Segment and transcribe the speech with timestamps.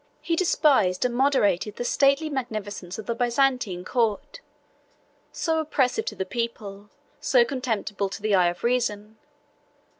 [0.19, 4.41] He despised and moderated the stately magnificence of the Byzantine court,
[5.31, 6.89] so oppressive to the people,
[7.19, 9.19] so contemptible to the eye of reason.